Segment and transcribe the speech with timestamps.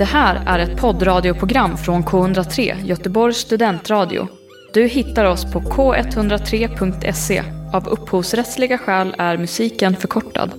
[0.00, 4.28] Det här är ett poddradioprogram från K103, Göteborgs studentradio.
[4.74, 7.42] Du hittar oss på k103.se.
[7.72, 10.50] Av upphovsrättsliga skäl är musiken förkortad.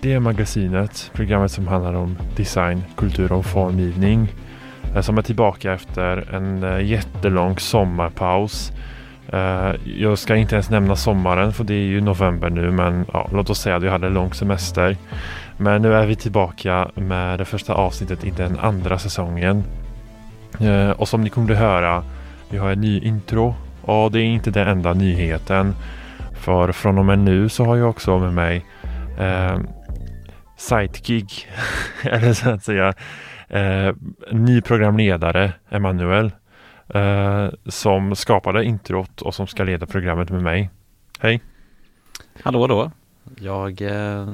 [0.00, 4.28] Det är magasinet, programmet som handlar om design, kultur och formgivning.
[4.94, 8.72] Eh, som är tillbaka efter en eh, jättelång sommarpaus.
[9.32, 13.28] Eh, jag ska inte ens nämna sommaren för det är ju november nu men ja,
[13.32, 14.96] låt oss säga att vi hade en lång semester.
[15.56, 19.64] Men nu är vi tillbaka med det första avsnittet i den andra säsongen.
[20.96, 22.04] Och som ni kommer att höra,
[22.50, 25.74] vi har en ny intro och det är inte den enda nyheten.
[26.34, 28.66] För från och med nu så har jag också med mig
[29.18, 29.58] eh,
[30.56, 31.48] sidekick,
[32.02, 32.94] eller så att säga,
[33.50, 33.94] eh,
[34.32, 36.32] ny programledare, Emanuel,
[36.88, 40.70] eh, som skapade introt och som ska leda programmet med mig.
[41.18, 41.40] Hej!
[42.42, 42.90] Hallå då!
[43.38, 44.26] Jag eh,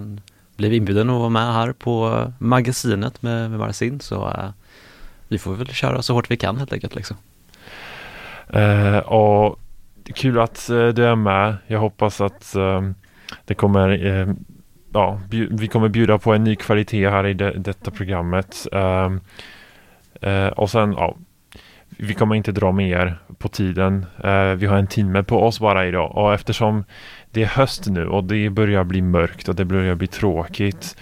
[0.57, 4.51] blev inbjuden att vara med här på magasinet med, med Marcin så eh,
[5.29, 7.17] vi får väl köra så hårt vi kan helt enkelt liksom.
[8.49, 9.59] Eh, och
[10.15, 11.57] kul att eh, du är med.
[11.67, 12.83] Jag hoppas att eh,
[13.45, 13.89] det kommer
[14.97, 18.67] Ja, vi kommer bjuda på en ny kvalitet här i de, detta programmet.
[18.73, 19.21] Um,
[20.27, 21.17] uh, och sen, ja,
[21.89, 24.07] vi kommer inte dra mer på tiden.
[24.25, 26.85] Uh, vi har en timme på oss bara idag och eftersom
[27.31, 30.97] det är höst nu och det börjar bli mörkt och det börjar bli tråkigt.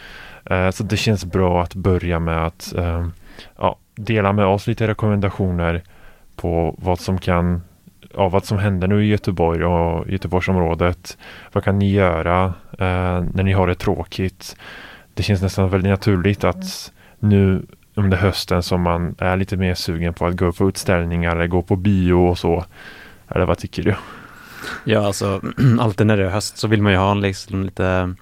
[0.50, 3.12] Uh, så det känns bra att börja med att ehm,
[3.58, 5.82] ja, dela med oss lite rekommendationer
[6.36, 7.62] på vad som kan
[8.16, 11.18] ja, vad som händer nu i Göteborg och Göteborgsområdet.
[11.52, 14.56] Vad kan ni göra eh, när ni har det tråkigt?
[15.14, 20.14] Det känns nästan väldigt naturligt att nu under hösten som man är lite mer sugen
[20.14, 22.64] på att gå på utställningar eller gå på bio och så.
[23.28, 23.94] Eller vad tycker du?
[24.84, 25.40] Ja alltså
[25.80, 28.14] alltid när det är höst så vill man ju ha en liksom lite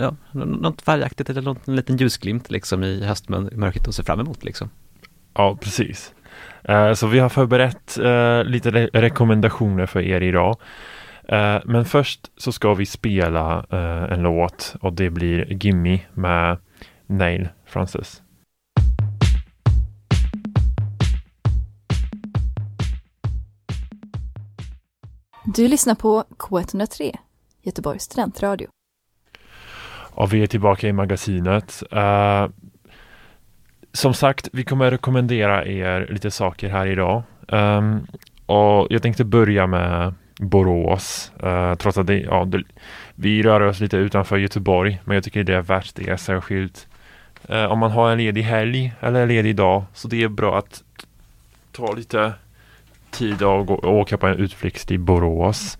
[0.00, 4.44] Ja, något färgaktigt eller något, en liten ljusglimt liksom i höstmörkret att se fram emot
[4.44, 4.70] liksom.
[5.34, 6.12] Ja, precis.
[6.64, 10.56] Eh, så vi har förberett eh, lite re- rekommendationer för er idag.
[11.28, 13.66] Eh, men först så ska vi spela
[14.10, 16.58] en låt och det blir Gimme med
[17.06, 18.22] Neil Francis.
[25.44, 27.16] Du lyssnar på K103,
[27.62, 28.68] Göteborgs studentradio.
[30.14, 31.82] Och vi är tillbaka i magasinet
[33.92, 37.22] som sagt, vi kommer rekommendera er lite saker här idag.
[37.48, 38.06] Um,
[38.46, 41.32] och jag tänkte börja med Borås.
[41.44, 42.62] uh, trots att det, ja, det,
[43.14, 45.00] vi rör oss lite utanför Göteborg.
[45.04, 46.88] Men jag tycker det är värt det särskilt.
[47.50, 49.84] uh, om man har en ledig helg eller en ledig dag.
[49.94, 50.82] Så det är bra att
[51.72, 52.32] ta lite
[53.10, 55.78] tid och, gå, och åka på en utflykt till Borås.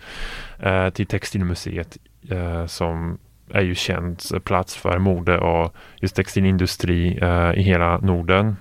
[0.66, 1.98] uh, till Textilmuseet
[2.66, 3.18] som
[3.54, 8.56] är ju känd plats för mode och just textilindustri eh, i hela Norden.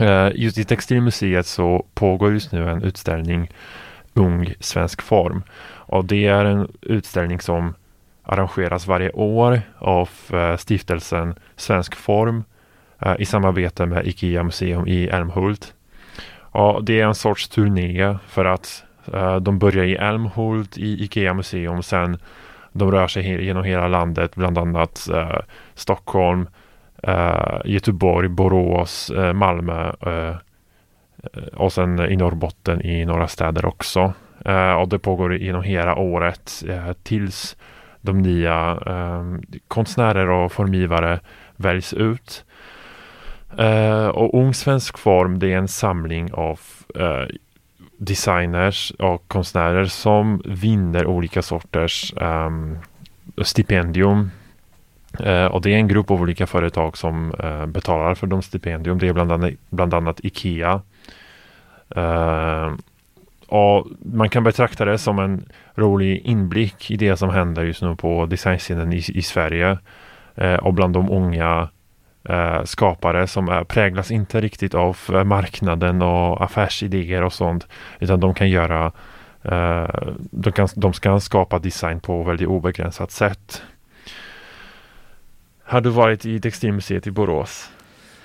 [0.00, 3.50] Eh, just i Textilmuseet så pågår just nu en utställning
[4.14, 5.42] Ung svensk form.
[5.72, 7.74] Och det är en utställning som
[8.22, 12.44] arrangeras varje år av eh, stiftelsen Svensk form
[12.98, 15.74] eh, i samarbete med IKEA museum i Älmhult.
[16.52, 21.34] Och det är en sorts turné för att eh, de börjar i Älmhult i IKEA
[21.34, 22.18] museum sen
[22.72, 25.38] de rör sig genom hela landet, bland annat eh,
[25.74, 26.48] Stockholm,
[27.02, 30.36] eh, Göteborg, Borås, eh, Malmö eh,
[31.54, 34.12] och sen i Norrbotten i några städer också.
[34.44, 37.56] Eh, och det pågår genom hela året eh, tills
[38.00, 39.24] de nya eh,
[39.68, 41.20] konstnärer och formgivare
[41.56, 42.44] väljs ut.
[43.58, 46.60] Eh, och Ung Svensk Form det är en samling av
[46.94, 47.26] eh,
[48.00, 52.78] designers och konstnärer som vinner olika sorters um,
[53.42, 54.30] stipendium.
[55.26, 58.98] Uh, och det är en grupp av olika företag som uh, betalar för de stipendium.
[58.98, 60.82] Det är bland annat, bland annat IKEA.
[61.96, 62.74] Uh,
[63.46, 67.96] och man kan betrakta det som en rolig inblick i det som händer just nu
[67.96, 69.78] på designscenen i, i Sverige.
[70.60, 71.68] Och bland de unga
[72.24, 77.66] eh, skapare som är, präglas inte riktigt av eh, marknaden och affärsidéer och sånt.
[77.98, 78.92] Utan de kan göra
[79.42, 79.88] eh,
[80.30, 83.62] de, kan, de ska skapa design på väldigt obegränsat sätt.
[85.64, 87.70] Har du varit i Textilmuseet i Borås?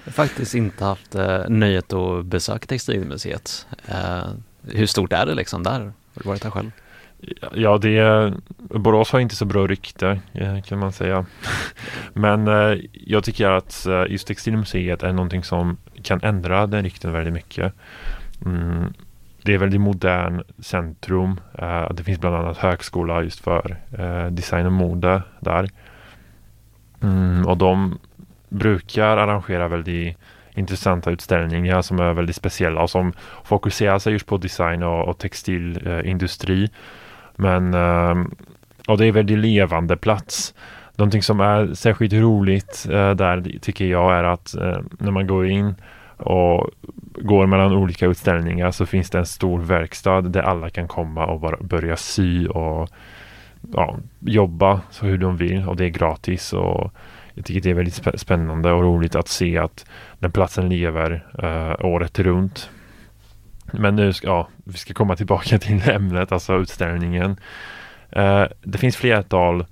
[0.03, 3.67] Jag har faktiskt inte haft eh, nöjet att besöka Textilmuseet.
[3.87, 4.29] Eh,
[4.67, 5.79] hur stort är det liksom där?
[5.79, 6.71] Har du varit där själv?
[7.53, 11.25] Ja, det Borås har inte så bra rykte eh, kan man säga.
[12.13, 17.11] Men eh, jag tycker att eh, just Textilmuseet är någonting som kan ändra den rykten
[17.11, 17.73] väldigt mycket.
[18.45, 18.93] Mm.
[19.43, 21.39] det är väldigt modern centrum.
[21.91, 23.77] Det finns bland annat högskola just för
[24.29, 25.69] design och mode där.
[27.01, 27.99] Mm, och de
[28.49, 30.17] brukar arrangera väldigt
[30.55, 33.13] intressanta utställningar som är väldigt speciella och som
[33.43, 36.69] fokuserar sig just på design och, och textilindustri.
[37.35, 38.31] Men ehm,
[38.87, 40.53] och det är väldigt levande plats.
[40.95, 45.47] Någonting som är särskilt roligt uh, där tycker jag är att uh, när man går
[45.47, 45.75] in
[46.17, 46.69] och
[47.15, 51.39] går mellan olika utställningar så finns det en stor verkstad där alla kan komma och
[51.39, 52.89] bara börja sy och
[53.73, 56.91] ja, jobba så hur de vill och det är gratis och
[57.33, 59.85] jag tycker det är väldigt spännande och roligt att se att
[60.19, 62.69] den platsen lever uh, året runt.
[63.79, 67.39] Men nu ska ja, vi ska komma tillbaka till ämnet, alltså utställningen.
[68.17, 69.65] Uh, det finns flertal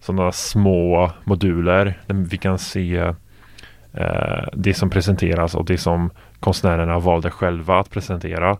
[0.00, 6.10] sådana små moduler där vi kan se uh, det som presenteras och det som
[6.40, 8.58] konstnärerna valde själva att presentera.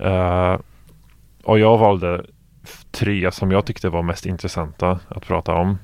[0.00, 0.58] Uh,
[1.42, 2.24] och jag valde
[2.90, 5.78] tre som jag tyckte var mest intressanta att prata om.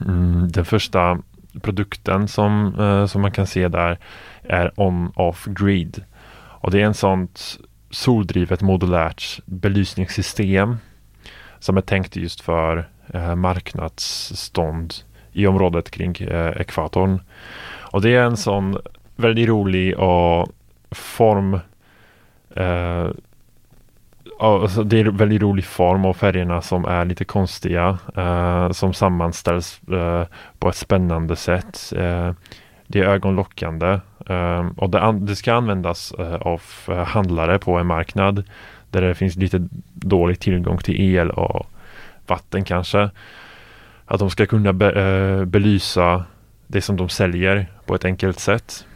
[0.00, 1.18] Mm, den första
[1.62, 3.98] produkten som, uh, som man kan se där
[4.42, 6.04] är On-Off Grid.
[6.60, 7.58] Och det är en sånt
[7.90, 10.76] soldrivet modulärt belysningssystem
[11.58, 14.94] som är tänkt just för eh, marknadsstånd
[15.32, 17.20] i området kring eh, ekvatorn.
[17.92, 18.78] Och det är en sån
[19.16, 20.48] väldigt rolig och
[20.90, 21.60] form
[22.56, 23.08] eh,
[24.38, 29.80] alltså det är väldigt rolig form och färgerna som är lite konstiga eh, som sammanställs
[29.88, 30.26] eh,
[30.58, 31.92] på ett spännande sätt.
[31.96, 32.32] Eh,
[32.86, 37.86] det är ögonlockande Ehm, och det, det, ska användas eh, av eh, handlare på en
[37.86, 38.44] marknad
[38.90, 41.66] där det finns lite dålig tillgång till el och
[42.26, 43.10] vatten kanske.
[44.04, 46.24] Att de ska kunna be, eh, belysa
[46.66, 48.86] det som de säljer på ett enkelt sätt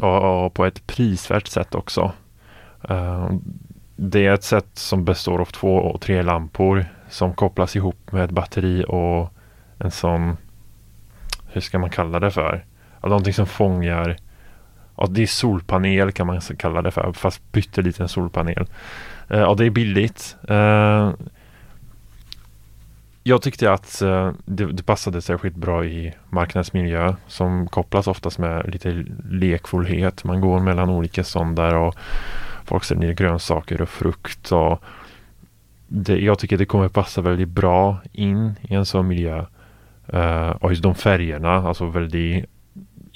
[0.00, 2.12] och, på ett prisvärt sätt också.
[2.90, 3.30] Uh,
[3.96, 8.24] det är ett sätt som består av två och tre lampor som kopplas ihop med
[8.24, 9.32] ett batteri och
[9.78, 10.36] en sån,
[11.46, 12.64] hur ska man kalla det för?
[13.08, 14.16] någonting som fångar,
[14.96, 18.66] ja, det är solpanel kan man kalla det för, fast pytteliten solpanel.
[19.28, 20.36] Eh, ja, det är billigt.
[20.48, 21.12] Eh,
[23.22, 29.04] jag tyckte att eh, det, passade särskilt bra i marknadsmiljö som kopplas oftast med lite
[29.30, 30.24] lekfullhet.
[30.24, 31.94] Man går mellan olika ståndar och
[32.64, 34.52] folk säljer grönsaker och frukt.
[34.52, 34.82] Och
[35.88, 39.44] det, jag tycker det kommer passa väldigt bra in i en sån miljö.
[40.14, 42.46] Uh, och just de färgerna, alltså väldigt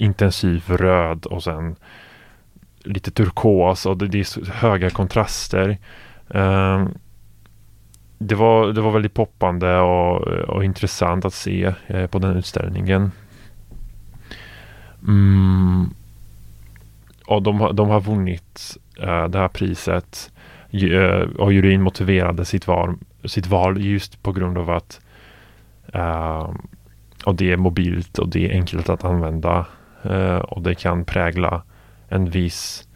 [0.01, 1.75] intensiv röd och sen
[2.83, 5.77] lite turkos och det, det är höga kontraster.
[6.27, 6.93] Um,
[8.17, 13.11] det var, det var väldigt poppande och, och intressant att se eh, på den utställningen.
[15.07, 15.89] Mm.
[17.25, 20.31] Och de, de har vunnit eh, det här priset
[20.71, 25.01] eh, och juryn motiverade sitt val, sitt val just på grund av att
[25.93, 26.49] eh,
[27.25, 29.65] och det är mobilt och det är enkelt att använda
[30.41, 31.63] och det kan prägla
[32.07, 32.87] en viss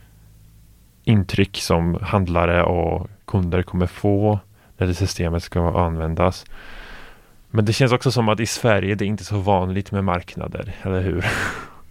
[1.04, 4.40] intryck som handlare och kunder kommer få
[4.78, 6.46] när det systemet ska användas.
[7.50, 10.76] Men det känns också som att i Sverige det är inte så vanligt med marknader,
[10.82, 11.26] eller hur?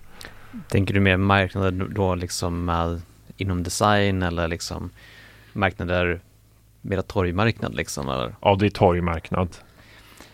[0.69, 3.03] Tänker du mer marknader då liksom med,
[3.37, 4.91] inom design eller liksom
[5.53, 6.21] marknader,
[6.81, 8.35] mera torgmarknad liksom eller?
[8.41, 9.49] Ja, det är torgmarknad.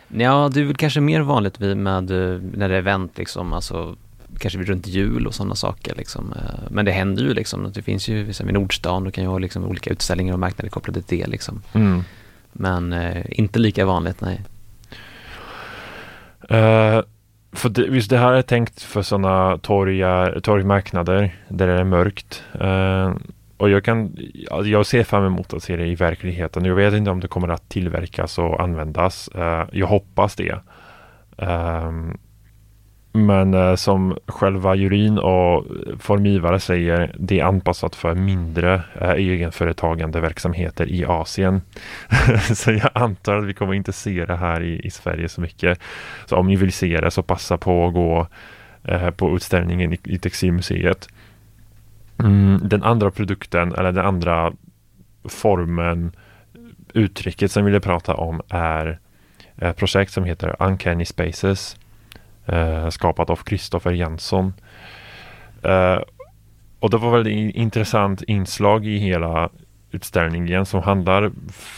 [0.08, 2.04] Ja, det är väl kanske mer vanligt med, med
[2.54, 3.96] när det är event liksom, alltså
[4.40, 6.32] kanske runt jul och sådana saker liksom.
[6.36, 9.38] Eh, men det händer ju liksom, det finns ju, i Nordstan, då kan ju ha
[9.38, 11.62] liksom olika utställningar och marknader kopplade till det liksom.
[11.72, 12.04] Mm.
[12.52, 14.40] Men eh, inte lika vanligt, nej.
[16.52, 17.02] Uh,
[17.52, 19.58] för det, just det här är tänkt för sådana
[20.42, 22.44] torgmarknader där det är mörkt.
[22.60, 23.16] Uh,
[23.56, 24.16] och jag, kan,
[24.64, 26.64] jag ser fram emot att se det i verkligheten.
[26.64, 29.30] Jag vet inte om det kommer att tillverkas och användas.
[29.36, 30.58] Uh, jag hoppas det.
[31.36, 32.18] Um,
[33.12, 35.66] men eh, som själva juryn och
[35.98, 41.62] formgivare säger, det är anpassat för mindre eh, egenföretagande verksamheter i Asien.
[42.54, 45.80] så jag antar att vi kommer inte se det här i, i, Sverige så mycket.
[46.26, 48.26] Så om ni vill se det så passa på att gå
[48.84, 51.08] eh, på utställningen i, i Textilmuseet.
[52.18, 54.52] Mm, den andra produkten, eller den andra
[55.24, 56.12] formen,
[56.94, 58.98] uttrycket som vi ville prata om är
[59.56, 61.76] ett projekt som heter Uncanny Spaces
[62.52, 64.52] Eh, skapat av Kristoffer Jansson.
[65.62, 65.98] Eh,
[66.80, 69.50] och det var väldigt intressant inslag i hela
[69.90, 71.32] utställningen som handlar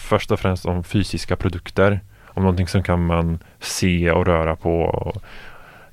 [0.09, 2.01] först och främst om fysiska produkter.
[2.27, 4.81] Om någonting som kan man se och röra på.
[4.81, 5.23] Och,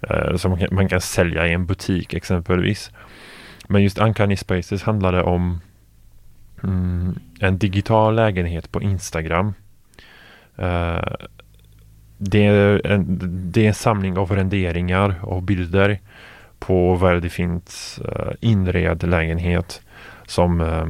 [0.09, 2.91] eh, som man kan, man kan, sälja i en butik exempelvis.
[3.67, 5.61] Men just Uncanny Spaces handlade om
[6.63, 9.53] mm, en digital lägenhet på Instagram.
[10.59, 10.99] Uh,
[12.21, 13.19] det, är en,
[13.51, 15.99] det är en samling av renderingar och bilder
[16.59, 19.81] på väldigt fint uh, eh, inredd lägenhet
[20.25, 20.87] som, uh,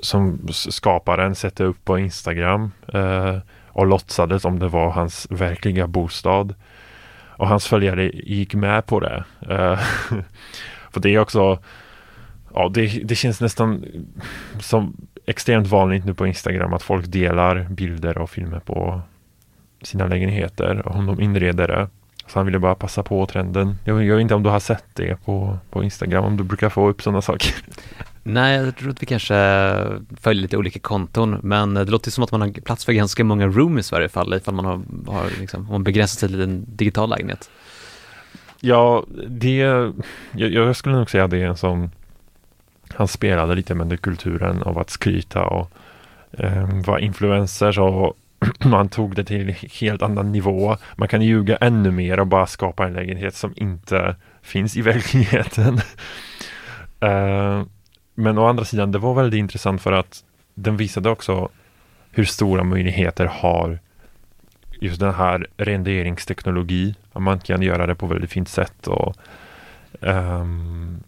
[0.00, 6.54] som skaparen sätter upp på Instagram uh, och låtsades om det var hans verkliga bostad.
[7.36, 9.24] Och hans följare gick med på det.
[10.90, 11.58] För det är också
[12.54, 13.84] Ja, det, det känns nästan
[14.60, 19.02] som extremt vanligt nu på Instagram att folk delar bilder och filmer på
[19.82, 21.88] sina lägenheter och om de inreder det.
[22.26, 23.78] Så han ville bara passa på trenden.
[23.84, 26.68] Jag, jag vet inte om du har sett det på, på Instagram, om du brukar
[26.68, 27.54] få upp sådana saker.
[28.22, 29.34] Nej, jag tror att vi kanske
[30.20, 33.46] följer lite olika konton, men det låter som att man har plats för ganska många
[33.46, 36.64] roomies i varje fall, ifall man har, har liksom, om man begränsar sig till en
[36.68, 37.50] digital lägenhet.
[38.60, 39.94] Ja, det, jag,
[40.32, 41.90] jag skulle nog säga att det är en sån
[42.94, 45.70] han spelade lite med kulturen av att skryta och
[46.32, 48.16] eh, vara influencer och
[48.64, 50.76] man tog det till en helt annan nivå.
[50.96, 55.74] Man kan ljuga ännu mer och bara skapa en lägenhet som inte finns i verkligheten.
[57.04, 57.64] uh,
[58.14, 61.48] men å andra sidan, det var väldigt intressant för att den visade också
[62.10, 63.78] hur stora möjligheter har
[64.80, 66.94] just den här renderingsteknologi.
[67.12, 69.16] Man kan göra det på väldigt fint sätt och
[70.00, 71.02] um,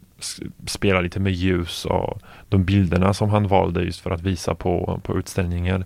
[0.66, 5.00] spela lite med ljus och de bilderna som han valde just för att visa på,
[5.04, 5.84] på utställningen.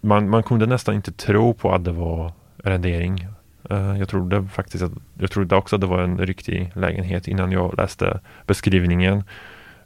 [0.00, 3.28] Man, man kunde nästan inte tro på att det var rendering.
[3.70, 7.52] Uh, jag trodde faktiskt att, jag trodde också att det var en riktig lägenhet innan
[7.52, 9.24] jag läste beskrivningen.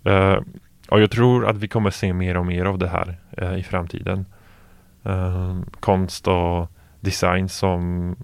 [0.06, 0.40] Uh,
[0.88, 3.62] och jag tror att vi kommer se mer och mer av det här uh, i
[3.62, 4.26] framtiden.
[5.80, 8.16] konst och design som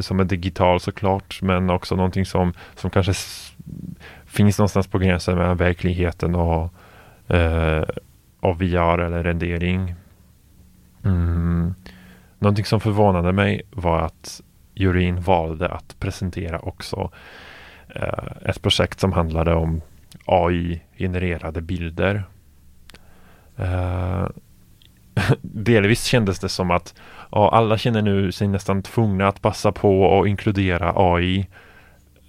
[0.00, 3.12] som är digital såklart, men också någonting som, som kanske
[4.26, 6.74] finns någonstans på gränsen mellan verkligheten och,
[8.40, 9.94] och VR eller rendering.
[11.04, 11.74] Mm.
[12.38, 14.42] Någonting som förvånade mig var att
[14.74, 17.10] juryn valde att presentera också
[17.88, 19.80] eh, ett projekt som handlade om
[20.24, 22.24] AI-genererade bilder.
[23.56, 24.26] Eh,
[25.42, 26.94] delvis kändes det som att
[27.32, 31.48] ja, alla känner nu sig nästan tvungna att passa på och inkludera AI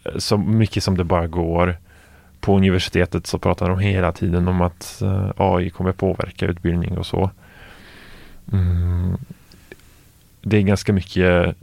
[0.05, 1.77] eh, så mycket som det bara går.
[2.39, 7.05] På universitetet så pratar de hela tiden om att eh, AI kommer påverka utbildning och
[7.05, 7.31] så.
[8.51, 9.17] Mm.
[10.41, 11.55] Det är ganska mycket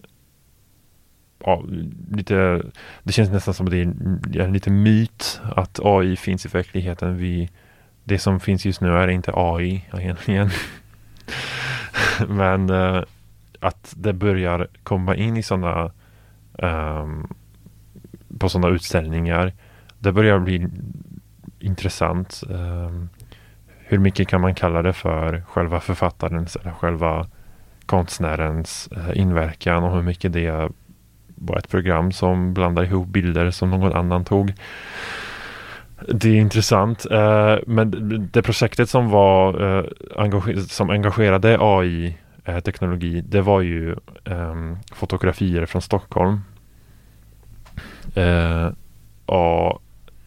[1.45, 1.65] ja,
[2.11, 2.63] lite,
[3.03, 7.17] det känns nästan som att det är en liten myt att AI finns i verkligheten.
[7.17, 7.51] Vi,
[8.05, 10.51] det som finns just nu är inte AI egentligen.
[12.29, 13.03] Men uh,
[13.61, 15.93] att det börjar komma in i sådana um,
[16.59, 17.27] ehm,
[18.39, 19.53] på sådana utställningar.
[19.99, 20.69] Det börjar bli
[21.61, 22.43] intressant.
[22.49, 23.09] Um,
[23.91, 27.27] hur mycket kan man kalla det för själva författarens eller själva
[27.87, 30.69] konstnärens eh, inverkan och hur mycket det
[31.35, 34.53] var ett program som blandar ihop bilder som någon annan tog.
[36.09, 37.07] Det är intressant.
[37.11, 37.91] Eh, men
[38.33, 46.41] det projektet som var eh, som engagerade AI-teknologi det var ju ehm, fotografier från Stockholm.
[49.27, 49.81] Av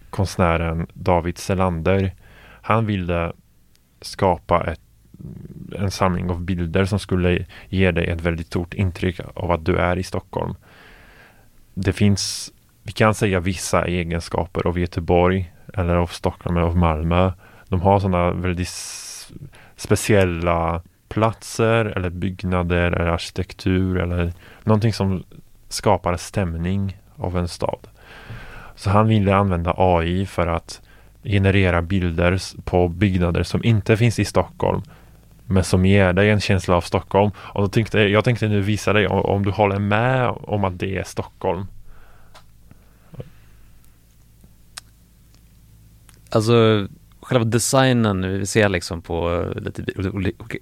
[0.09, 2.13] konstnären David Selander,
[2.61, 3.31] han ville
[4.01, 4.81] skapa ett,
[5.75, 9.77] en samling av bilder som skulle ge dig ett väldigt stort intryck av att du
[9.77, 10.55] är i Stockholm.
[11.73, 12.51] Det finns,
[12.83, 17.31] vi kan säga vissa egenskaper av Göteborg eller av Stockholm eller av Malmö.
[17.67, 18.69] De har sådana väldigt
[19.75, 25.23] speciella platser eller byggnader eller arkitektur eller någonting som
[25.69, 27.87] skapar stämning av en stad.
[28.75, 30.81] Så han ville använda AI för att
[31.23, 34.81] generera bilder på byggnader som inte finns i Stockholm
[35.51, 37.31] men som ger dig en känsla av Stockholm.
[37.37, 40.79] Och då tänkte, jag tänkte nu visa dig om, om du håller med om att
[40.79, 41.65] det är Stockholm.
[46.29, 46.87] Alltså
[47.21, 49.83] själva designen vi ser liksom på eh, lite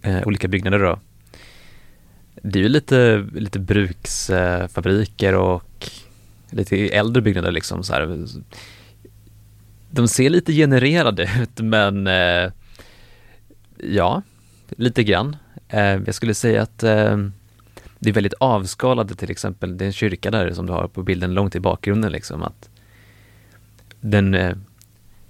[0.02, 1.00] eh, eh, olika byggnader då.
[2.42, 5.90] Det är ju lite, lite bruksfabriker och
[6.50, 8.26] lite äldre byggnader liksom så här.
[9.92, 12.52] De ser lite genererade ut men eh,
[13.78, 14.22] ja,
[14.70, 15.36] lite grann.
[15.68, 16.80] Eh, jag skulle säga att
[18.00, 21.04] det är väldigt avskalade till exempel, det är en kyrka där som du har på
[21.04, 22.70] bilden långt i bakgrunden liksom att
[24.02, 24.36] den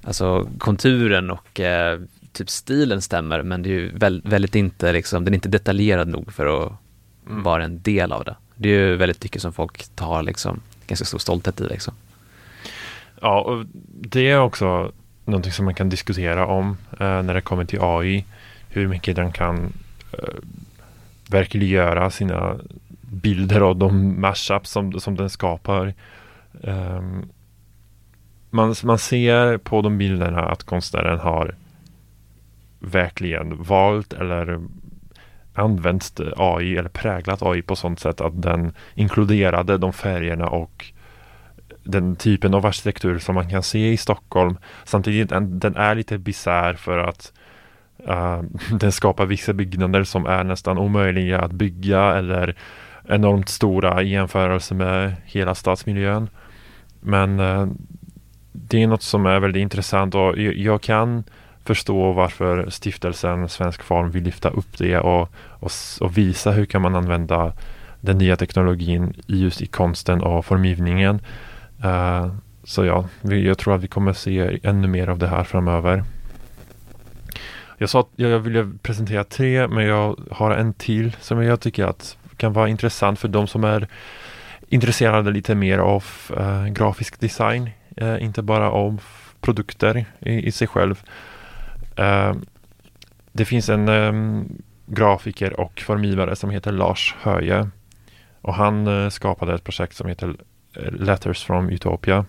[0.03, 1.99] alltså konturen och eh,
[2.31, 6.07] typ stilen stämmer men det är ju väl, väldigt inte liksom, den är inte detaljerad
[6.07, 6.73] nog för att
[7.27, 7.43] mm.
[7.43, 8.35] vara en del av det.
[8.55, 11.93] Det är ju väldigt mycket som folk tar liksom ganska stor stolthet i liksom.
[13.21, 14.91] Ja, och det är också
[15.25, 18.25] någonting som man kan diskutera om eh, när det kommer till AI.
[18.69, 19.73] Hur mycket den kan
[20.11, 20.39] eh,
[21.29, 22.55] verkliggöra sina
[23.01, 25.93] bilder och de mashups som, som den skapar.
[26.63, 27.01] Eh,
[28.49, 31.55] man, man ser på de bilderna att konstnären har
[32.79, 34.59] verkligen valt eller
[35.53, 40.93] använt AI eller präglat AI på sånt sätt att den inkluderade de färgerna och
[41.83, 44.57] den typen av arkitektur som man kan se i Stockholm.
[44.83, 47.33] Samtidigt den, den är lite bisarr för att
[48.09, 48.41] uh,
[48.79, 52.55] den skapar vissa byggnader som är nästan omöjliga att bygga eller
[53.07, 56.29] enormt stora i jämförelse med hela stadsmiljön.
[56.99, 57.67] Men uh,
[58.51, 61.23] det är något som är väldigt intressant och jag, jag kan
[61.69, 65.71] förstå varför stiftelsen Svensk Form vill lyfta upp det och, och,
[66.01, 67.53] och, visa hur kan man använda
[68.01, 71.19] den nya teknologin just i konsten och formgivningen.
[71.85, 76.03] Uh, så ja, jag tror att vi kommer se ännu mer av det här framöver.
[77.77, 81.85] Jag sa att jag ville presentera tre, men jag har en till som jag tycker
[81.85, 83.87] att kan vara intressant för de som är
[84.67, 86.03] intresserade lite mer av
[86.37, 87.69] uh, grafisk design,
[88.01, 89.01] uh, inte bara av
[89.41, 91.03] produkter i, i sig själv.
[91.99, 92.33] Uh,
[93.31, 97.69] det finns en um, grafiker och formgivare som heter Lars Höje
[98.41, 100.35] och han skapade ett projekt som heter
[100.79, 102.25] Eh, letters from Utopia.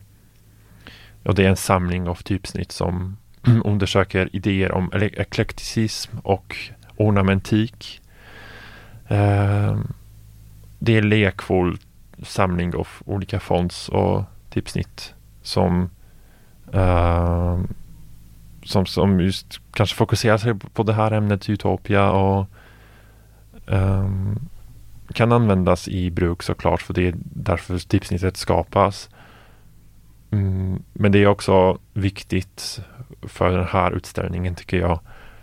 [1.23, 3.16] Och det är en samling av typsnitt som
[3.64, 6.57] undersöker idéer om eklekticism och
[6.97, 8.00] ornamentik.
[9.09, 9.78] Eh,
[10.78, 11.78] det är en lekfull
[12.23, 15.90] samling av olika fonts och typsnitt som
[16.73, 17.61] eh,
[18.64, 22.47] som, som just kanske fokuserar sig på det här ämnet Utopia och
[23.66, 24.49] um,
[25.14, 29.10] kan användas i bruk såklart för det är därför typsnittet skapas.
[30.30, 32.80] Mm, men det är också viktigt
[33.22, 35.00] för den här utställningen tycker jag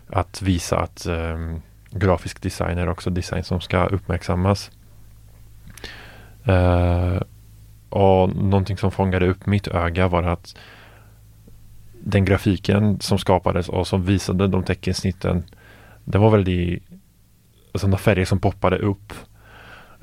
[0.10, 4.72] att visa att um, grafisk design är också design som ska uppmärksammas.
[6.48, 7.22] Uh,
[7.90, 10.56] och någonting som fångade upp mitt öga var att
[12.04, 15.44] den grafiken som skapades och som visade de teckensnitten
[16.04, 16.84] det var väldigt
[17.78, 19.14] alltså sådana färger som poppade upp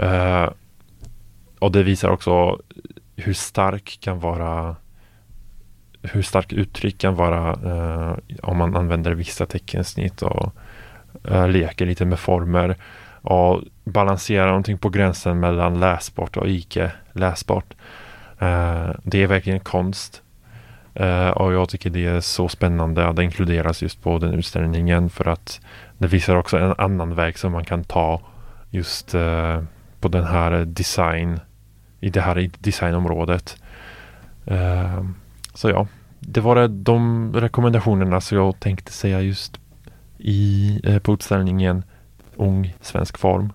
[0.03, 0.49] Uh,
[1.59, 2.59] och det visar också
[3.17, 4.77] hur stark kan vara
[6.03, 10.55] hur stark uttryck kan vara uh, om man använder vissa teckensnitt och
[11.31, 12.77] uh, leker lite med former
[13.23, 17.75] och balanserar någonting på gränsen mellan läsbart och icke läsbart.
[19.03, 20.23] det är verkligen konst.
[21.35, 25.29] och jag tycker det är så spännande att det inkluderas just på den utställningen för
[25.29, 25.61] att
[25.99, 28.21] det visar också en annan väg som man kan ta
[28.71, 29.15] just
[30.05, 31.41] på den här design
[32.01, 33.57] i det här designområdet.
[34.51, 35.05] Uh,
[35.55, 35.87] så ja,
[36.21, 39.61] det var de rekommendationerna som jag tänkte säga just
[40.19, 41.85] i, uh, på utställningen
[42.37, 43.53] Ung svensk form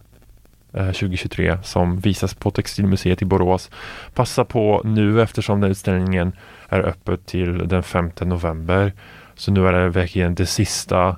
[0.74, 3.70] eh, uh, 2023 som visas på Textilmuseet i Borås.
[4.14, 6.32] Passa på nu eftersom den utställningen
[6.70, 8.94] är öppet till den 5 november.
[9.36, 11.18] Så nu är det verkligen det sista,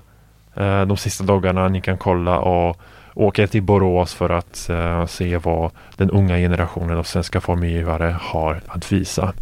[0.87, 2.81] de sista dagarna ni kan kolla och
[3.13, 8.61] åker till Borås för att uh, se vad den unga generationen av svenska formgivare har
[8.67, 9.33] att visa.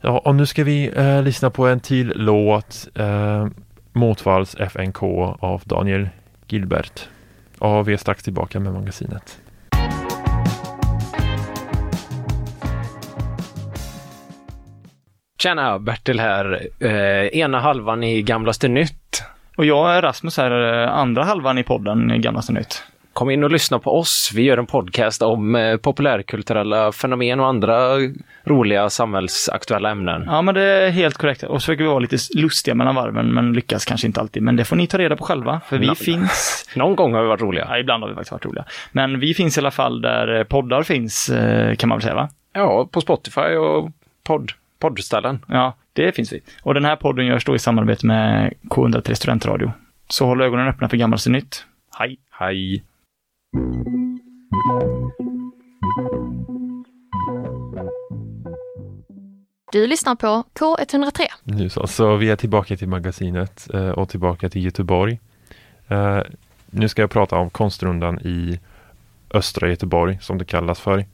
[0.00, 3.48] Ja, och nu ska vi uh, lyssna på en till låt, eh, uh,
[3.92, 5.02] Motvalls FNK
[5.38, 6.08] av Daniel
[6.46, 7.08] Gilbert.
[7.58, 9.38] Och vi är strax tillbaka med magasinet.
[15.42, 16.68] Tjena, Bertil här.
[16.78, 18.97] Eh, ena halvan i Gamlaste Nytt
[19.58, 22.82] och jag är Rasmus här, eh, andra halvan i podden Gamlaste Nytt.
[23.12, 24.32] Kom in och lyssna på oss.
[24.34, 27.96] Vi gör en podcast om eh, populärkulturella fenomen och andra
[28.44, 30.24] roliga samhällsaktuella ämnen.
[30.26, 31.42] Ja, men det är helt korrekt.
[31.42, 34.42] Och så försöker vi vara lite lustiga mellan varven, men lyckas kanske inte alltid.
[34.42, 36.68] Men det får ni ta reda på själva, för vi no finns...
[36.76, 37.66] Någon gång har vi varit roliga.
[37.70, 38.64] Ja, ibland har vi faktiskt varit roliga.
[38.92, 42.28] Men vi finns i alla fall där poddar finns, eh, kan man väl säga, va?
[42.52, 43.90] Ja, på Spotify och
[44.24, 45.44] podd poddställen.
[45.46, 46.40] Ja, det finns vi.
[46.62, 49.72] Och den här podden görs då i samarbete med K103 Studentradio.
[50.08, 51.64] Så håll ögonen öppna för gammalt och nytt.
[51.98, 52.18] Hej!
[52.30, 52.84] Hej!
[59.72, 61.20] Du lyssnar på K103.
[61.42, 65.20] Nu så, så vi är tillbaka till magasinet eh, och tillbaka till Göteborg.
[65.88, 66.20] Eh,
[66.70, 68.60] nu ska jag prata om konstrundan i
[69.30, 71.04] östra Göteborg som det kallas för.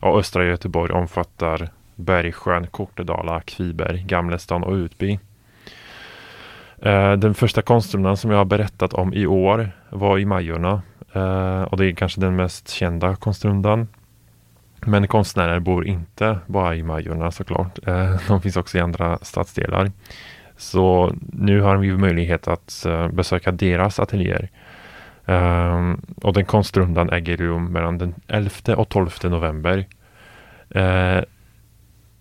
[0.00, 5.18] Och östra Göteborg omfattar Bergsjön, Kortedala, Kviberg, Gamlestan och Utby.
[6.82, 11.62] Eh, den första konstrundan som jag har berättat om i år var i Majorna eh,
[11.62, 13.88] och det är kanske den mest kända konstrundan.
[14.86, 17.78] Men konstnärer bor inte bara i Majorna såklart.
[17.86, 19.92] Eh, de finns också i andra stadsdelar.
[20.56, 24.48] Så nu har vi möjlighet att besöka deras ateljéer.
[25.26, 29.86] Ehm, och den konstrundan äger rum mellan den 11 och 12 november.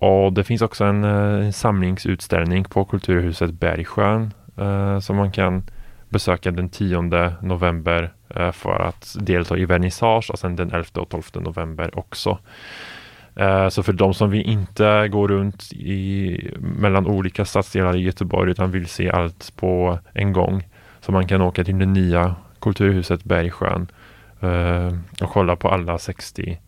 [0.01, 5.63] Och det finns också en, en samlingsutställning på Kulturhuset Bergsjön eh, som man kan
[6.09, 7.01] besöka den 10
[7.41, 12.37] november eh, för att delta i vernissage och sen den 11 och 12 november också.
[13.35, 18.51] Eh, så för de som vill inte gå runt i, mellan olika stadsdelar i Göteborg
[18.51, 20.67] utan vill se allt på en gång
[21.01, 23.87] så man kan åka till det nya Kulturhuset Bergsjön
[24.39, 26.59] eh, och kolla på alla 60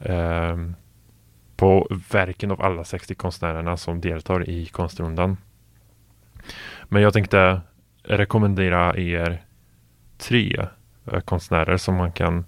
[0.00, 0.56] eh,
[1.58, 5.36] på verken av alla 60 konstnärerna som deltar i konstrundan.
[6.84, 7.60] Men jag tänkte
[8.02, 9.42] rekommendera er
[10.18, 10.66] tre
[11.12, 12.44] eh, konstnärer som man kan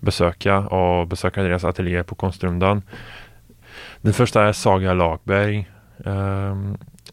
[0.00, 2.82] besöka och besöka deras ateljéer på konstrundan.
[4.00, 5.68] Den första är Saga Lagberg
[6.04, 6.56] eh,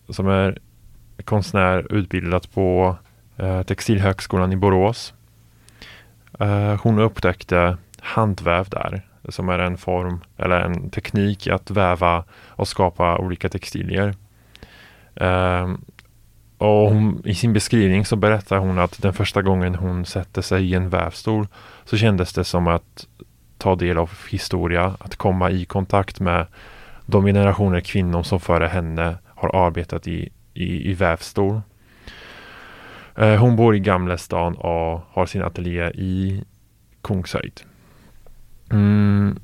[0.10, 0.60] som är
[1.26, 2.98] konstnär utbildad på
[3.38, 5.14] eh, Textilhögskolan i Borås.
[6.42, 12.68] Uh, hon upptäckte handväv där som är en form eller en teknik att väva och
[12.68, 14.16] skapa olika textilier.
[15.22, 15.76] Uh,
[16.58, 20.66] och hon, I sin beskrivning så berättar hon att den första gången hon sätter sig
[20.66, 21.48] i en vävstol
[21.86, 23.08] så kändes det som att
[23.58, 26.48] ta del av historia, att komma i kontakt med
[27.06, 31.62] de generationer kvinnor som före henne har arbetat i, i, i vävstol.
[33.16, 36.44] Ehm, hon bor i Gamlestan och har sin ateljé i
[37.02, 37.62] Kungshöjd.
[38.72, 39.40] Mm.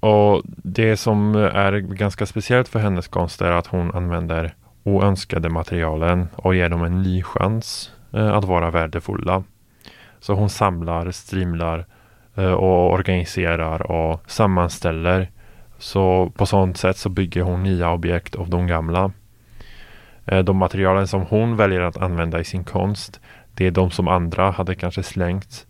[0.00, 6.28] Och det som är ganska speciellt för hennes konst är att hon använder oönskade materialen
[6.36, 9.44] och ger dem en ny chans eh, att vara värdefulla.
[10.20, 11.86] Så hon samlar, strimlar
[12.34, 15.30] eh, och organiserar och sammanställer.
[15.78, 19.12] Så på sånt sätt så bygger hon nya objekt av de gamla.
[20.26, 23.20] Eh, de materialen som hon väljer att använda i sin konst,
[23.54, 25.66] det är de som andra hade kanske slängt.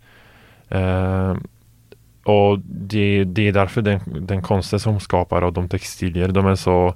[2.22, 6.54] Och det, det, är därför den, den konsten som skapar och de textilier, de är
[6.54, 6.94] så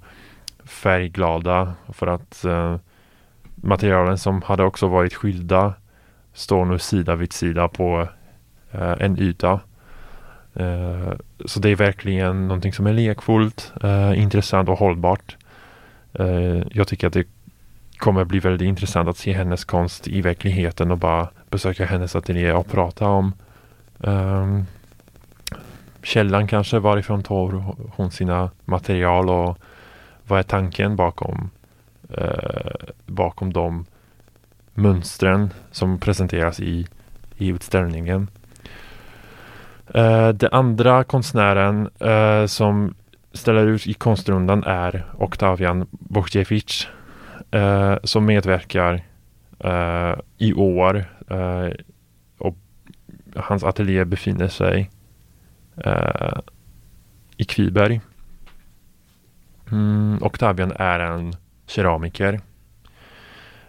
[0.64, 2.76] färgglada för att eh,
[3.54, 5.74] materialen som hade också varit skilda
[6.32, 8.08] står nu sida vid sida på
[8.70, 9.60] eh, en yta.
[10.54, 11.12] Eh,
[11.44, 15.36] så det är verkligen någonting som är lekfullt, eh, intressant och hållbart.
[16.12, 17.26] Eh, jag tycker att det
[17.96, 22.52] kommer bli väldigt intressant att se hennes konst i verkligheten och bara besöka hennes ateljé
[22.52, 23.32] och prata om
[23.98, 24.66] um,
[26.04, 29.58] källan kanske, varifrån tar hon sina material och
[30.26, 31.50] vad är tanken bakom
[32.10, 33.86] eh, bakom de
[34.74, 36.86] mönstren som presenteras i,
[37.36, 38.28] i utställningen.
[39.94, 42.94] Eh, den andra konstnären eh, som
[43.32, 46.88] ställer ut i konstrundan är Oktavian Bogdjevic
[47.50, 49.02] eh, som medverkar
[49.58, 51.68] eh, i år eh,
[52.38, 52.56] och
[53.36, 54.90] hans ateljé befinner sig
[55.76, 56.38] eh,
[57.36, 58.00] i Kviberg.
[59.70, 61.32] Mm, Octavian är en
[61.66, 62.40] keramiker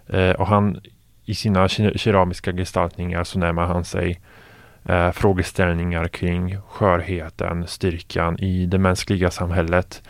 [0.07, 0.81] eh, och han
[1.25, 4.21] i sina keramiska gestaltningar så närmar han sig
[4.85, 10.03] eh, frågeställningar kring skörheten, styrkan i det mänskliga samhället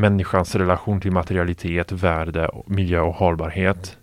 [0.00, 3.98] människans relation till materialitet, värde, miljö och hållbarhet.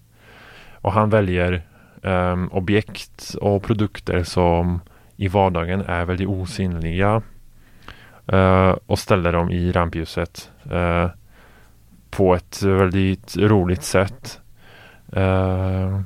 [0.71, 1.61] Och han väljer
[2.03, 4.81] eh, objekt och produkter som
[5.17, 7.21] i vardagen är väldigt osynliga
[8.33, 11.07] uh, och ställer dem i rampljuset uh,
[12.09, 14.41] på ett väldigt roligt sätt.
[15.17, 16.01] Uh,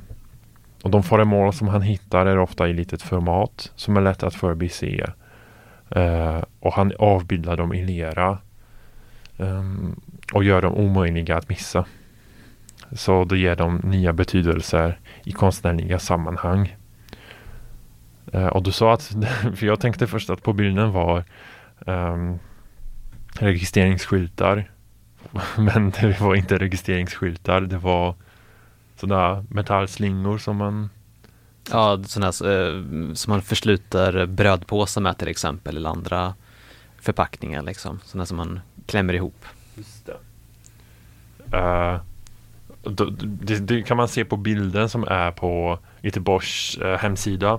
[0.82, 4.34] och de föremål som han hittar är ofta i litet format som är lätt att
[4.34, 5.12] förbise.
[6.60, 8.38] och han avbildar dem i lera
[9.36, 10.00] um,
[10.32, 11.84] och gör dem omöjliga att missa.
[12.92, 16.76] Så det ger dem nya betydelser i konstnärliga sammanhang.
[18.34, 19.02] Uh, och du sa att,
[19.56, 21.24] för jag tänkte först att på bilden var
[21.86, 22.38] um,
[23.38, 24.70] registreringsskyltar.
[25.56, 28.14] Men det var inte registreringsskyltar, det var
[28.96, 30.88] sådana metallslingor som man
[31.70, 32.82] Ja, sådana eh,
[33.14, 36.34] som man försluter brödpåsar med till exempel eller andra
[37.00, 38.00] förpackningar liksom.
[38.04, 39.44] Sådana som man klämmer ihop.
[39.74, 40.16] Just det.
[41.56, 42.00] Uh,
[43.20, 47.58] det, det, kan man se på bilden som är på Göteborgs uh, hemsida.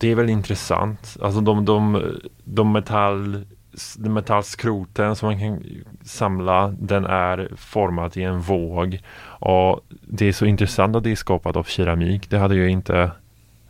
[0.00, 1.16] Det är väl intressant.
[1.22, 2.02] Alltså de, de,
[2.44, 3.44] de metall,
[3.96, 5.64] metallskroten som man kan
[6.02, 9.00] samla, den är formad i en våg.
[9.22, 12.30] Och det är så intressant att det är skapat av keramik.
[12.30, 13.10] Det hade jag inte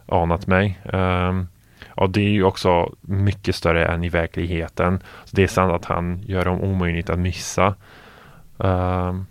[0.07, 0.79] anat mig.
[0.93, 1.49] Um,
[1.95, 5.03] Och det är ju också mycket större än i verkligheten.
[5.25, 7.75] Så det är sant att han gör dem omöjligt att missa.
[8.57, 9.27] Um,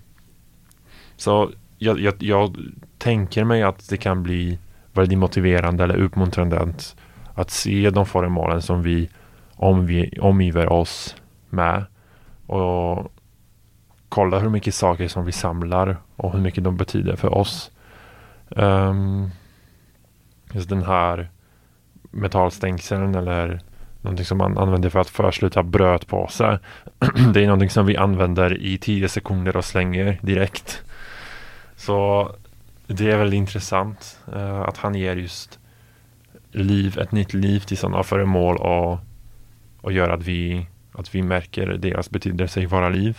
[1.18, 2.58] så jag, jag, jag,
[2.98, 4.60] tänker mig att det kan bli
[4.94, 6.96] väldigt motiverande eller uppmuntrande att,
[7.34, 9.10] att se de föremålen som vi,
[9.56, 11.16] om vi omgiver oss
[11.50, 11.86] med.
[12.46, 13.12] Och
[14.10, 17.72] kolla hur mycket saker som vi samlar och hur mycket de betyder för oss.
[18.50, 19.32] Um,
[20.54, 21.30] just den här
[22.12, 23.62] metallstängseln eller
[24.02, 26.60] någonting som man använder för att försluta brödpåsar.
[27.34, 30.84] det är någonting som vi använder i tio sekunder och slänger direkt.
[31.76, 32.32] Så
[32.90, 35.60] det är väldigt intressant uh, att han ger just
[36.52, 39.00] liv, ett nytt liv till sådana föremål och,
[39.82, 43.18] och gör att vi, att vi märker deras betydelse i våra liv.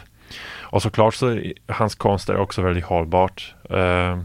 [0.59, 3.55] Och såklart så hans konst är också väldigt hållbart.
[3.71, 4.21] Uh,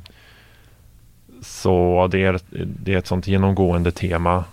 [1.42, 4.44] så det är, det är ett sånt genomgående tema.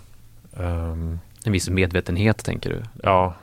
[0.53, 2.83] Um, en viss medvetenhet tänker du?
[3.03, 3.33] Ja.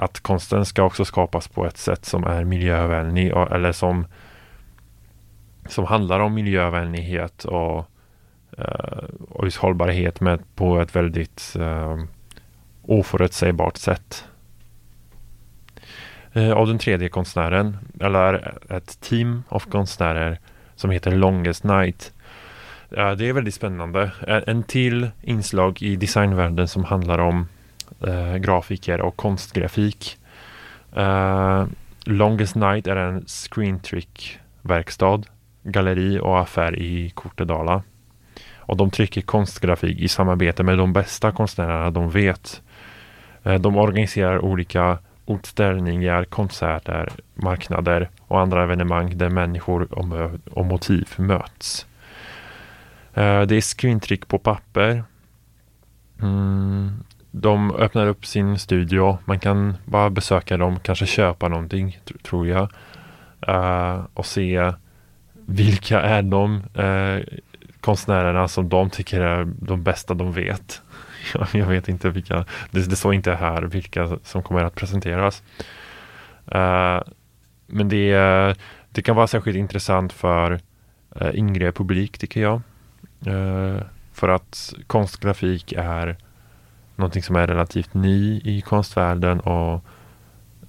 [0.00, 4.06] Att konsten ska också skapas på ett sätt som är miljövänlig och, eller som
[5.70, 7.90] som handlar om miljövänlighet och,
[8.58, 11.96] eh, och just hållbarhet med på ett väldigt eh,
[12.82, 14.24] oförutsägbart sätt.
[16.36, 20.38] Uh, och den tredje konstnären, eller ett team av konstnärer
[20.74, 22.12] som heter Longest Night.
[22.90, 24.10] det är väldigt spännande.
[24.46, 27.48] En till inslag i designvärlden som handlar om
[28.38, 30.18] grafiker och konstgrafik.
[32.04, 35.22] Longest Night är en screentrick-verkstad,
[35.66, 37.82] galleri och affär i Kortedala.
[38.56, 42.62] Och de trycker konstgrafik i samarbete med de bästa konstnärerna de vet.
[43.42, 51.08] Eh, de organiserar olika utställningar, konserter, marknader och andra evenemang där människor och, och motiv
[51.16, 51.86] möts.
[53.14, 55.04] Eh, det är screentrick på papper.
[56.22, 59.18] Mm, de öppnar upp sin studio.
[59.24, 62.68] Man kan bara besöka dem, kanske köpa någonting, tr tror jag.
[63.48, 64.72] Uh, och se
[65.46, 67.38] vilka är de eh,
[67.80, 70.82] konstnärerna som de tycker är de bästa de vet.
[71.52, 75.42] jag vet inte vilka, det, det står inte här vilka som kommer att presenteras.
[76.54, 77.02] Uh,
[77.66, 78.14] men det,
[78.90, 80.60] det kan vara särskilt intressant för
[81.22, 82.60] uh, yngre publik tycker jag.
[83.26, 83.80] Uh,
[84.12, 86.16] för att konstgrafik är
[86.96, 89.84] någonting som är relativt ny i konstvärlden och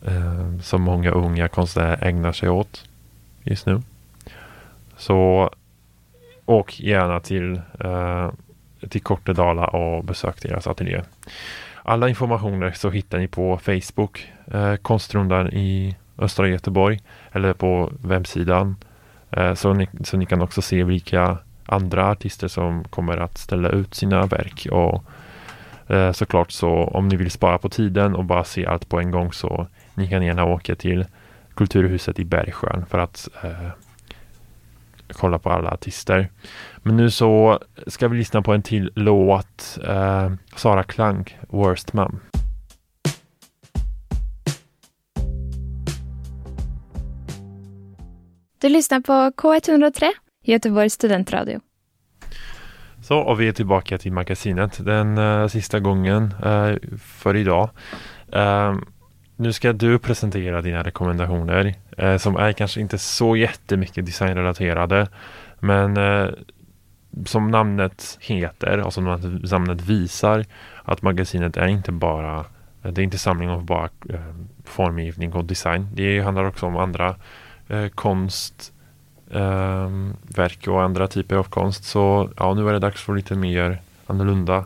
[0.08, 2.90] uh, som många unga konstnärer ägnar sig åt
[3.44, 3.82] just nu.
[4.97, 5.49] Så
[6.45, 8.31] åk gärna till eh,
[8.89, 11.01] till Kortedala och besök deras ateljé.
[11.83, 16.99] Alla informationer så hittar ni på Facebook, eh, Konstrundan i Östra Göteborg
[17.31, 18.75] eller på webbsidan.
[19.31, 23.69] Eh, så, ni, så ni kan också se vilka andra artister som kommer att ställa
[23.69, 25.03] ut sina verk och
[25.93, 29.12] eh, såklart så om ni vill spara på tiden och bara se allt på en
[29.12, 31.05] gång så ni kan gärna åka till
[31.55, 33.69] Kulturhuset i Bergsjön för att eh,
[35.13, 36.32] kolla på alla artister.
[36.84, 39.78] Men nu så ska vi lyssna på en till låt.
[39.88, 42.20] Eh, Sara Klang, Worst Mom.
[48.62, 50.04] Du lyssnar på K103,
[50.43, 51.60] Göteborgs studentradio.
[53.02, 57.70] Så, och vi är tillbaka till magasinet den uh, sista gången uh, för idag.
[59.39, 65.08] Nu ska du presentera dina rekommendationer eh, som är kanske inte så jättemycket designrelaterade.
[65.60, 66.30] Men eh,
[67.26, 70.45] som namnet heter, alltså namnet visar
[70.84, 72.45] att magasinet är inte bara
[72.84, 74.19] eh, det är inte samling av bara eh,
[74.65, 75.88] formgivning och design.
[75.93, 77.15] Det handlar också om andra
[77.67, 78.71] eh, konstverk
[80.67, 81.84] eh, och andra typer av konst.
[81.84, 84.65] Så ja, nu är det dags för lite mer annorlunda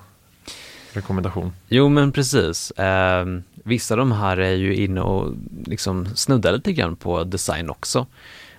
[0.93, 1.53] rekommendation.
[1.67, 2.71] Jo men precis.
[2.77, 7.69] Um vissa av de här är ju inne och liksom snuddar lite grann på design
[7.69, 8.07] också.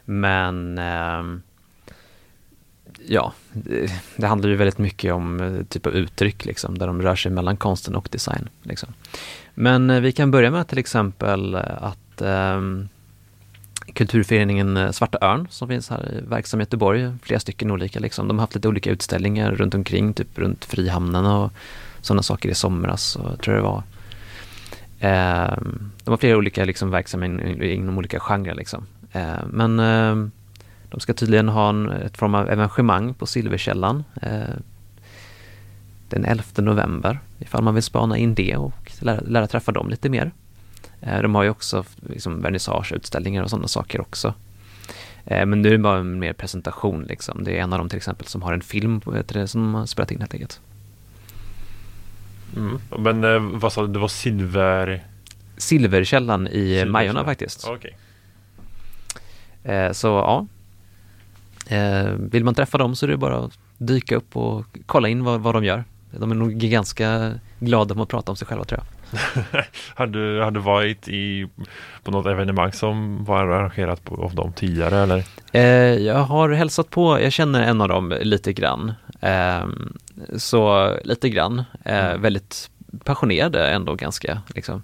[0.05, 1.23] Men eh,
[3.07, 7.03] ja, det, det, handlar ju väldigt mycket om eh, typ av uttryck liksom, där de
[7.03, 8.49] rör sig mellan konsten och design.
[8.63, 8.89] Liksom.
[9.55, 12.89] Men eh, vi kan börja med till exempel att ehm,
[13.95, 18.29] Kulturföreningen eh, Svarta Örn som finns här i verksam i Göteborg, flera stycken olika liksom.
[18.29, 21.53] De har haft lite olika utställningar runt omkring, typ runt Frihamnen och
[22.01, 23.83] sådana saker i somras, och, tror jag det var.
[25.03, 25.57] Eh,
[26.05, 28.55] de har flera olika liksom, verksamheter inom olika genrer.
[28.55, 28.87] Liksom.
[29.13, 30.29] Eh, men eh,
[30.91, 34.55] de ska tydligen ha en ett form av evenemang på Silverkällan eh,
[36.09, 40.09] den 11 november ifall man vill spana in det och lära, lära träffa dem lite
[40.09, 40.33] mer.
[41.01, 44.35] Eh, de har ju också liksom, vernissageutställningar och sådana saker också.
[45.25, 47.45] Eh, men nu är det bara en mer presentation liksom.
[47.45, 49.01] Det är en av dem till exempel som har en film
[49.47, 50.61] som har spelat in helt enkelt.
[52.57, 52.79] Mm.
[52.99, 55.07] Men eh, vad sa du, det var silver...
[55.57, 56.93] Silverkällan i Silverkällan.
[56.93, 57.69] Majorna faktiskt.
[57.69, 57.97] Okej.
[59.65, 60.47] Eh, så ja,
[61.77, 65.25] eh, vill man träffa dem så är det bara att dyka upp och kolla in
[65.25, 65.85] vad, vad de gör.
[66.11, 68.87] De är nog ganska glada med att prata om sig själva tror jag.
[69.95, 71.49] Har du, har du varit i,
[72.03, 75.25] på något evenemang som var arrangerat på, av dem tidigare eller?
[75.53, 75.63] Eh,
[76.07, 78.93] jag har hälsat på, jag känner en av dem lite grann.
[79.21, 79.67] Eh,
[80.37, 82.23] så lite grann, eh, Mm.
[82.23, 82.71] väldigt
[83.05, 84.43] passionerade ändå ganska.
[84.55, 84.83] Liksom.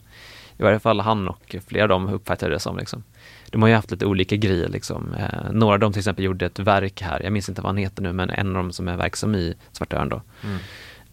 [0.59, 2.79] I varje fall han och flera av dem uppfattade det som.
[2.79, 3.03] Liksom.
[3.51, 4.69] De har ju haft lite olika grejer.
[4.69, 5.15] Liksom.
[5.19, 7.77] Eh, några av dem till exempel gjorde ett verk här, jag minns inte vad han
[7.77, 10.59] heter nu, men en av dem som är verksam i Svarta Örn då, Mm.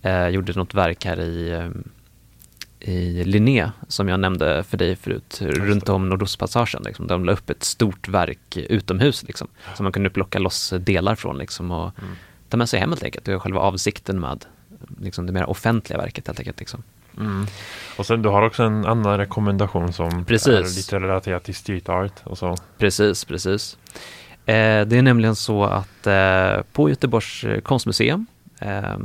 [0.01, 1.67] eh, gjorde något verk här i, eh,
[2.88, 6.82] i Linné som jag nämnde för dig förut, runt om Nordostpassagen.
[6.86, 7.08] Liksom.
[7.08, 11.38] De la upp ett stort verk utomhus liksom, som man kunde plocka loss delar från
[11.38, 12.15] liksom, och Mm.
[12.50, 13.26] ta med sig hem helt enkelt.
[13.26, 14.45] Det är själva avsikten med
[15.02, 16.60] liksom, det mer offentliga verket helt enkelt.
[16.60, 16.84] Liksom.
[17.17, 17.45] Mm.
[17.98, 20.48] Och sen du har också en annan rekommendation som Precis.
[20.48, 22.56] är lite relaterat till street art och så.
[22.78, 23.78] Precis, precis.
[24.45, 28.26] Eh, det är nämligen så att eh, på Göteborgs konstmuseum
[28.60, 28.98] eh,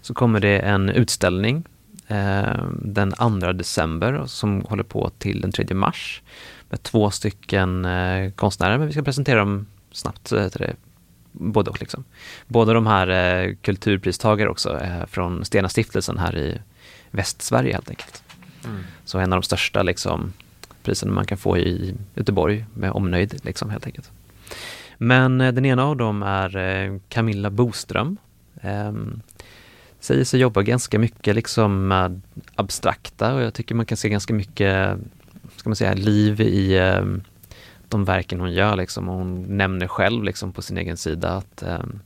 [0.00, 1.64] så kommer det en utställning
[2.82, 6.22] den 2 december som håller på till den 3 mars
[6.68, 10.32] med två stycken eh, konstnärer, men vi ska presentera dem snabbt.
[10.32, 10.74] eh, till det.
[11.32, 12.04] Både och liksom.
[12.46, 16.58] Båda de här eh, kulturpristagare också eh, från Stena stiftelsen här i
[17.10, 18.22] Västsverige helt enkelt.
[18.64, 18.82] Mm.
[19.04, 20.32] Så en av de största liksom,
[20.82, 24.10] prisen man kan få i Göteborg med omnöjd liksom, helt enkelt.
[24.98, 28.16] Men eh, den ena av dem är eh, Camilla Boström.
[30.00, 32.20] Säger sig jobba ganska mycket liksom med
[32.54, 34.98] abstrakta och jag tycker man kan se ganska mycket
[35.56, 37.22] ska man säga, liv i ehm,
[37.88, 38.76] de verken hon gör.
[38.76, 39.08] Liksom.
[39.08, 42.00] Och Hon nämner själv liksom, på sin egen sida att ehm,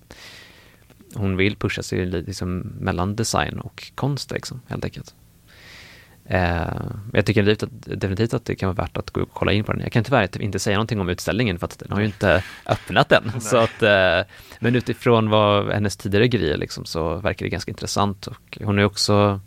[1.15, 5.15] hon vill pusha sig liksom, mellan design och konst liksom, helt enkelt.
[6.33, 6.67] Eh,
[7.13, 9.65] jag tycker definitivt att, definitivt att det kan vara värt att gå och kolla in
[9.65, 9.81] på den.
[9.81, 13.13] Jag kan tyvärr inte säga någonting om utställningen för att den har ju inte öppnat
[13.13, 13.41] än.
[13.41, 14.21] så att, eh,
[14.61, 18.27] men utifrån vad hennes tidigare grejer liksom, så verkar det ganska intressant.
[18.27, 19.41] Och hon är också,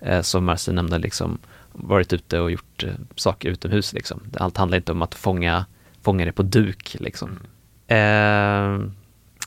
[0.00, 1.38] eh, som Marcin nämnde, liksom,
[1.72, 2.84] varit ute och gjort
[3.16, 3.92] saker utomhus.
[3.92, 4.20] Liksom.
[4.36, 5.66] Allt handlar inte om att fånga,
[6.02, 6.96] fånga det på duk.
[7.00, 7.38] Liksom.
[7.86, 8.90] Eh,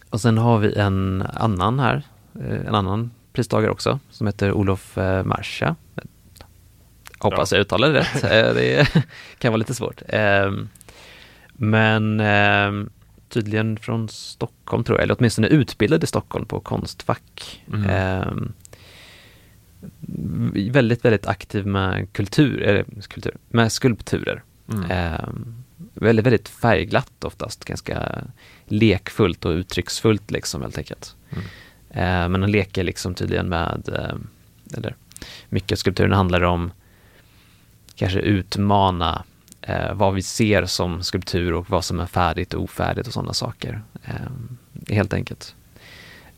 [0.10, 2.04] och sen har vi en annan här,
[2.68, 5.76] en annan pristagare också, som heter Olof Marsha.
[7.22, 8.88] Hoppas jag uttalade det rätt, Eh, det
[9.38, 10.02] kan vara lite svårt.
[10.08, 10.52] Eh,
[11.54, 12.72] Men eh,
[13.30, 17.62] tydligen från Stockholm tror jag, eller åtminstone utbildad i Stockholm på Konstfack.
[17.74, 18.54] Mm.
[20.72, 24.44] Väldigt, väldigt aktiv med kultur, eller kultur, med skulpturer.
[24.74, 25.56] Mm.
[25.94, 28.24] Väldigt, väldigt färgglatt oftast, ganska
[28.66, 31.16] lekfullt och uttrycksfullt liksom helt enkelt.
[31.30, 32.32] Mm.
[32.32, 33.90] Men han leker liksom tydligen med,
[34.78, 34.96] eller
[35.50, 36.72] mycket av skulpturen handlar om
[38.02, 39.24] kanske utmana
[39.62, 43.34] eh, vad vi ser som skulptur och vad som är färdigt och ofärdigt och sådana
[43.34, 43.82] saker.
[44.06, 45.56] Eh, helt enkelt.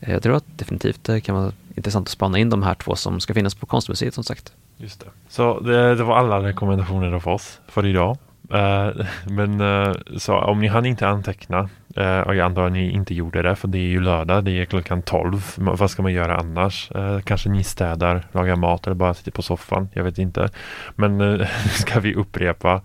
[0.00, 2.96] Eh, jag tror att definitivt det kan vara intressant att spana in de här två
[2.96, 4.52] som ska finnas på konstmuseet som sagt.
[4.76, 5.06] Just det.
[5.28, 8.18] Så det, det var alla rekommendationer av oss för idag.
[8.50, 12.90] Eh, men eh, så om ni hann inte anteckna eh, och jag antar att ni
[12.90, 15.54] inte gjorde det för det är ju lördag, det är klockan 12.
[15.56, 16.90] Vad ska man göra annars?
[16.90, 19.88] Eh, kanske ni städar, lagar mat eller bara sitter på soffan.
[19.92, 20.48] Jag vet inte.
[20.94, 22.80] Men eh, ska vi upprepa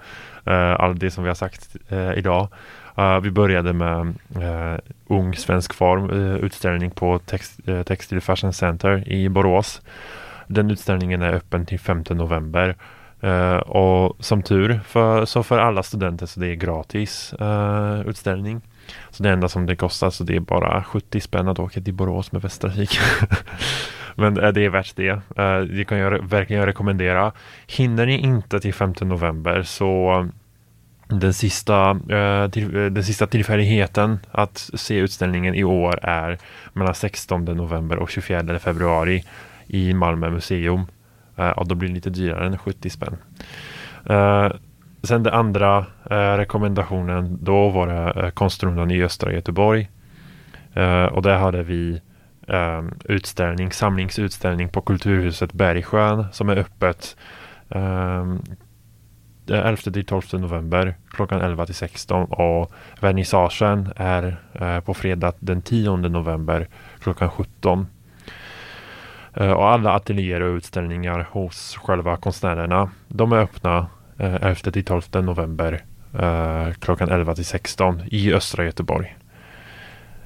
[0.46, 2.48] eh, allt det som vi har sagt eh, idag.
[2.98, 9.08] Eh, vi började med eh, Ung svensk form, eh, utställning på text, eh, Fashion Center
[9.08, 9.82] i Borås.
[10.48, 12.76] Den utställningen är öppen till 5 november.
[13.24, 18.62] Uh, och som tur för, så för alla studenter så det är gratis uh, utställning.
[19.10, 21.94] Så det enda som det kostar så det är bara 70 spänn att åka till
[21.94, 23.00] Borås med Västtrafik.
[24.20, 25.10] Men eh, det är värt det.
[25.38, 27.32] Eh, det kan jag verkligen rekommendera.
[27.68, 30.28] Hinner ni inte till 5 november så
[31.08, 32.44] den sista, eh,
[32.90, 36.38] den sista tillfälligheten att se utställningen i år är
[36.74, 39.24] mellan 16 november och 24 februari
[39.68, 40.86] i Malmö museum.
[41.56, 43.18] Och då blir det lite dyrare än 70 spänn.
[45.04, 49.90] Sen den andra eh, rekommendationen, då var det eh, konstrundan i östra Göteborg.
[50.74, 52.02] Eh, och där hade vi
[52.48, 57.18] eh, utställning, samlingsutställning på Kulturhuset Bergsjön som är öppet
[57.70, 58.26] eh,
[59.52, 65.62] 11 till 12 november klockan 11 till 16 och vernissagen är eh, på fredag den
[65.62, 66.68] 10 november
[67.00, 67.88] klockan 17.
[69.34, 73.88] Eh, och alla ateljéer och utställningar hos själva konstnärerna de är öppna
[74.20, 75.84] Eh, 11 till 12 november
[76.20, 79.16] eh, klockan 11 till 16 i östra Göteborg.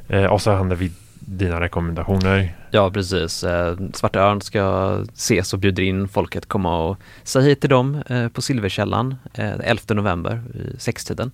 [0.08, 2.56] Eh, och så handlar vi dina rekommendationer.
[2.72, 3.44] Ja, precis.
[3.44, 8.04] Eh, Svarta Örn ska ses och bjuder in folket komma och säga hej till dem
[8.08, 11.32] eh, på Silverkällan eh, 11 november vid sextiden.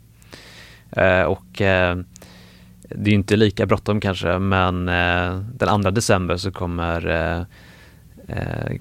[0.91, 1.97] Eh, och eh,
[2.82, 7.43] det är inte lika bråttom kanske, men eh, den 2 december så kommer eh,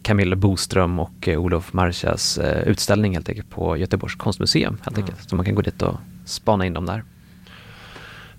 [0.03, 5.31] Camilla Boström och eh, Olof Marchas eh, utställning helt enkelt på Göteborgs konstmuseum helt enkelt.
[5.31, 5.95] Så man kan gå dit och
[6.25, 7.03] spana in dem där.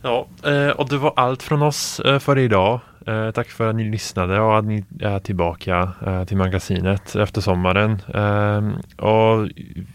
[0.02, 2.80] Ja, eh, och det var allt från oss eh, för idag.
[3.08, 7.42] Eh, tack för att ni lyssnade och att ni är tillbaka eh, till magasinet efter
[7.42, 8.02] sommaren.
[8.14, 9.50] Eh, och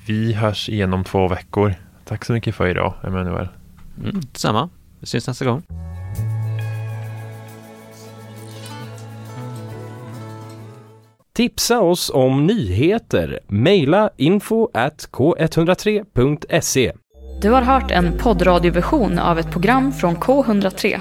[0.06, 1.74] vi hörs igen om två veckor.
[2.04, 3.48] Tack så mycket för idag, Emanuel.
[4.02, 4.68] Mm, detsamma.
[5.00, 5.62] Vi syns nästa gång.
[11.36, 13.38] Tipsa oss om nyheter.
[13.48, 16.92] Mejla info at k103.se.
[17.42, 21.00] Du har hört en poddradioversion av ett program från K103.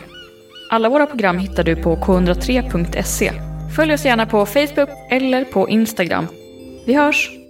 [0.70, 3.32] Alla våra program hittar du på k103.se.
[3.76, 6.28] Följ oss gärna på Facebook eller på Instagram.
[6.86, 7.43] Vi hörs!